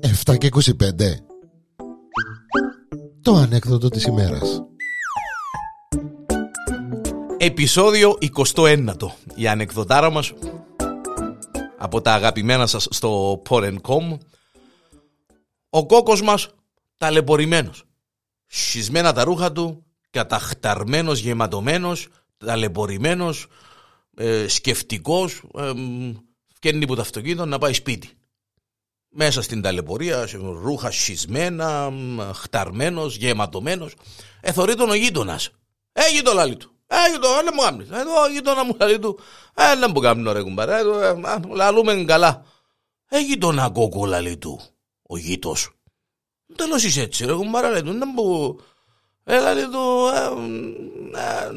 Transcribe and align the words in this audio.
Εφτά 0.00 0.36
και 0.36 0.48
25 0.52 0.72
Το 3.22 3.34
ανέκδοτο 3.34 3.88
της 3.88 4.04
ημέρας. 4.04 4.62
Επισόδιο 7.36 8.18
21 8.54 8.94
Η 9.34 9.48
ανεκδοτάρα 9.48 10.10
μας 10.10 10.32
από 11.78 12.00
τα 12.00 12.14
αγαπημένα 12.14 12.66
σας 12.66 12.86
στο 12.90 13.42
Porn.com 13.48 14.18
Ο 15.70 15.86
κόκκος 15.86 16.22
μας 16.22 16.48
ταλαιπωρημένος. 16.96 17.84
Σχισμένα 18.46 19.12
τα 19.12 19.24
ρούχα 19.24 19.52
του 19.52 19.84
Καταχταρμένος, 20.10 21.18
γεματωμένος 21.18 22.08
Ταλαιπωρημένος 22.36 23.46
ε, 24.20 24.48
Σκεφτικός 24.48 25.42
ε, 25.54 25.72
Φκένει 26.54 26.84
από 26.84 26.94
το 26.94 27.00
αυτοκίνητο 27.00 27.46
να 27.46 27.58
πάει 27.58 27.72
σπίτι 27.72 28.10
μέσα 29.10 29.42
στην 29.42 29.62
ταλαιπωρία, 29.62 30.28
ρούχα 30.62 30.90
σχισμένα, 30.90 31.92
χταρμένος, 32.34 33.16
γεματωμένος. 33.16 33.94
Εθωρεί 34.40 34.74
τον 34.74 34.90
ο 34.90 34.94
γείτονας. 34.94 35.50
Έχει 35.92 36.22
το 36.22 36.32
λαλί 36.32 36.56
του. 36.56 36.70
Έχει 36.86 37.18
το, 37.18 37.28
δεν 37.44 37.52
μου 37.54 37.62
κάνει. 37.62 38.00
Εδώ 38.00 38.28
γείτονα 38.28 38.64
μου 38.64 38.76
λαλί 38.80 38.98
του. 38.98 39.18
Ε, 39.54 39.76
δεν 39.76 39.90
μου 39.94 40.00
κάνει 40.00 40.32
ρε 40.32 40.42
κουμπάρε. 40.42 40.80
Λαλούμε 41.54 42.04
καλά. 42.04 42.44
Έχει 43.08 43.38
τον 43.38 43.58
ακόκο 43.58 44.06
λαλί 44.06 44.36
του. 44.36 44.60
Ο 45.02 45.16
γείτος. 45.16 45.70
Τέλος 46.56 46.84
είσαι 46.84 47.00
έτσι 47.00 47.26
ρε 47.26 47.32
κουμπάρε. 47.32 47.80
Δεν 47.80 48.02
μου... 48.14 48.60
Έλα 49.32 49.54
λέει 49.54 49.64
του, 49.64 50.08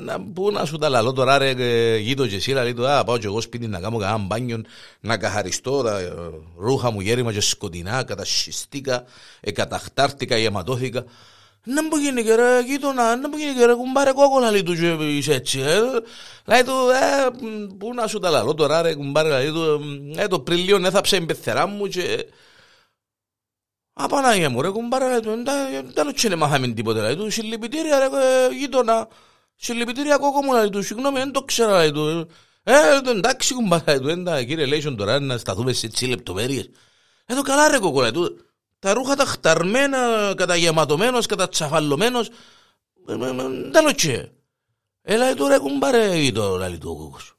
ε, 0.09 0.15
πού 0.33 0.51
να 0.51 0.65
σου 0.65 0.77
τα 0.77 0.89
λαλώ 0.89 1.13
τώρα 1.13 1.37
ρε 1.37 1.51
γείτο 1.97 2.27
και 2.27 2.35
εσύ 2.35 2.51
λέει 2.51 2.73
του, 2.73 2.87
α, 2.87 3.03
πάω 3.03 3.17
και 3.17 3.25
εγώ 3.25 3.41
σπίτι 3.41 3.67
να 3.67 3.79
κάνω 3.79 3.97
κανένα 3.97 4.17
μπάνιο, 4.17 4.61
να 4.99 5.17
καθαριστώ 5.17 5.83
τα 5.83 5.99
ε, 5.99 6.13
ρούχα 6.57 6.91
μου 6.91 7.01
γέρημα 7.01 7.33
και 7.33 7.41
σκοτεινά, 7.41 8.03
κατασχιστήκα, 8.03 9.03
εκαταχτάρτηκα, 9.41 10.37
γεματώθηκα. 10.37 11.03
Να 11.63 11.83
μου 11.83 11.95
γίνει 11.95 12.23
και 12.23 12.35
ρε 12.35 12.61
γείτονα, 12.65 13.15
να 13.15 13.29
μου 13.29 13.37
γίνει 13.37 13.53
και 13.53 13.65
ρε 13.65 13.73
κουμπάρε 13.73 14.11
κόκολα 14.11 14.51
λέει 14.51 14.63
του 14.63 14.75
και 14.75 14.87
είσαι 14.87 15.33
έτσι, 15.33 15.59
ε. 15.59 15.79
Λέει 16.45 16.63
του, 16.63 16.71
ε, 16.71 17.29
πού 17.77 17.93
να 17.93 18.07
σου 18.07 18.19
τα 18.19 18.29
λαλώ 18.29 18.53
τώρα 18.53 18.81
ρε 18.81 18.93
κουμπάρε, 18.95 19.29
λέει 19.29 19.51
του, 19.51 19.81
ε, 20.15 20.27
το 20.27 20.39
πριλίο 20.39 20.81
έθαψε 20.85 21.15
η 21.15 21.21
πεθερά 21.21 21.67
μου 21.67 21.87
και 21.87 22.25
Απανάγια 23.93 24.49
μου 24.49 24.61
ρε 24.61 24.69
κουμπάρα, 24.69 25.19
δεν 25.19 26.13
είναι 26.23 26.35
μάθαμε 26.35 26.67
τίποτε, 26.67 27.01
λέει 27.01 27.15
του, 27.15 27.29
συλληπιτήρια 27.29 27.99
ρε 27.99 28.07
γείτονα, 28.55 29.07
συλληπιτήρια 29.55 30.17
κόκο 30.17 30.43
μου, 30.43 30.53
λέει 30.53 30.69
του, 30.69 30.83
συγγνώμη, 30.83 31.17
δεν 31.17 31.31
το 31.31 31.43
ξέρα, 31.43 31.77
λέει 31.77 31.91
του, 31.91 32.29
ε, 32.63 32.73
εντάξει 33.09 33.53
κουμπάρα, 33.53 33.83
λέει 33.85 33.99
του, 33.99 34.09
εντάξει 34.09 34.45
κύριε 34.45 34.65
Λέισον 34.65 34.95
τώρα 34.95 35.19
να 35.19 35.37
σταθούμε 35.37 35.73
σε 35.73 35.85
έτσι 35.85 36.05
λεπτομέρειες. 36.05 36.69
Ε, 37.25 37.35
το 37.35 37.41
καλά 37.41 37.67
ρε 37.67 37.79
κόκο, 37.79 38.01
λέει 38.01 38.11
του, 38.11 38.37
τα 38.79 38.93
ρούχα 38.93 39.15
τα 39.15 39.25
χταρμένα, 39.25 40.33
καταγεματωμένος, 40.37 41.25
κατατσαφαλωμένος, 41.25 42.29
δεν 43.05 43.21
είναι 43.87 44.31
Ε, 45.01 45.17
λέει 45.17 45.33
του 45.33 45.47
ρε 45.47 45.57
κουμπάρε, 45.57 46.15
γείτο, 46.15 46.57
λέει 46.57 46.77
του 46.77 46.89
ο 46.91 46.95
κόκος. 46.95 47.35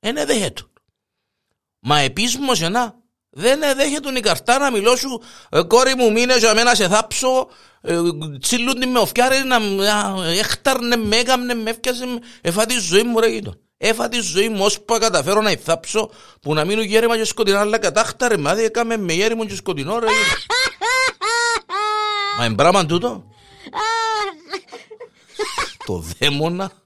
Ε, 0.00 0.12
ναι, 0.12 0.24
δέχεται. 0.24 0.62
Μα 1.78 1.98
επίσημος 1.98 2.60
ένα, 2.60 3.01
δεν 3.34 3.60
δέχεται 3.76 4.18
η 4.18 4.20
καρτά 4.20 4.58
να 4.58 4.70
μιλώ 4.70 4.96
σου, 4.96 5.22
ε, 5.50 5.62
κόρη 5.62 5.94
μου 5.94 6.12
μείνε 6.12 6.36
για 6.36 6.54
μένα 6.54 6.74
σε 6.74 6.88
θάψω, 6.88 7.48
ε, 7.80 7.98
τσιλούνται 8.40 8.86
με 8.86 8.98
οφιάρε, 8.98 9.42
να 9.42 9.58
έχταρνε 10.26 10.96
με 10.96 11.16
έκαμνε, 11.16 11.54
με 11.54 11.70
έφτιασε, 11.70 12.04
έφα 12.40 12.66
τη 12.66 12.78
ζωή 12.78 13.02
μου 13.02 13.20
ρε 13.20 13.26
γείτον. 13.26 13.58
Έφα 13.76 14.08
τη 14.08 14.20
ζωή 14.20 14.48
μου 14.48 14.64
ώσπου 14.64 14.98
καταφέρω 14.98 15.40
να 15.40 15.50
θάψω, 15.64 16.10
που 16.40 16.54
να 16.54 16.64
μείνω 16.64 16.82
γέρημα 16.82 17.16
και 17.16 17.24
σκοτεινά, 17.24 17.60
αλλά 17.60 17.78
κατάχταρε, 17.78 18.36
μάδι 18.36 18.64
έκαμε 18.64 18.96
με 18.96 19.12
γέρημα 19.12 19.46
και 19.46 19.54
σκοτεινό 19.54 19.98
ρε 19.98 20.06
γείτον. 20.06 20.46
Μα 22.38 22.44
είναι 22.44 22.54
πράγμα 22.54 22.86
τούτο. 22.86 23.24
Το 25.86 26.04
δαίμονα. 26.18 26.81